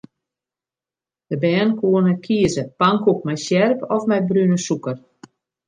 [1.29, 4.97] De bern koene kieze: pankoek mei sjerp of mei brune sûker.